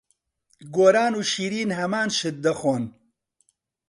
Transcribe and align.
گۆران 0.75 1.13
و 1.19 1.21
شیرین 1.31 1.69
هەمان 1.79 2.09
شت 2.17 2.35
دەخۆن. 2.43 2.83